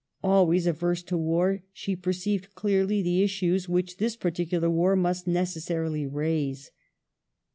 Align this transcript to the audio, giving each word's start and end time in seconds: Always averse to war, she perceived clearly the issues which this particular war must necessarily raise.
Always 0.23 0.65
averse 0.65 1.03
to 1.03 1.15
war, 1.15 1.61
she 1.71 1.95
perceived 1.95 2.55
clearly 2.55 3.03
the 3.03 3.21
issues 3.21 3.69
which 3.69 3.97
this 3.97 4.15
particular 4.15 4.67
war 4.67 4.95
must 4.95 5.27
necessarily 5.27 6.07
raise. 6.07 6.71